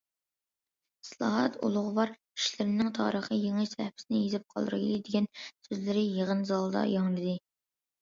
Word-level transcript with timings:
ئىسلاھات 1.03 1.59
ئۇلۇغۋار 1.67 2.13
ئىشلىرىنىڭ 2.39 2.91
تارىخى 3.01 3.39
يېڭى 3.43 3.67
سەھىپىسىنى 3.75 4.25
يېزىپ 4.25 4.51
قالدۇرايلى 4.57 4.99
دېگەن 5.11 5.33
سۆزلىرى 5.71 6.11
يىغىن 6.19 6.47
زالىدا 6.53 6.87
ياڭرىدى. 6.99 7.43